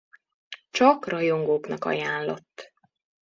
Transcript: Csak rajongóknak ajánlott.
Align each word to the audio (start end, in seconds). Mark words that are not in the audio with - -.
Csak 0.69 1.05
rajongóknak 1.07 1.85
ajánlott. 1.85 2.73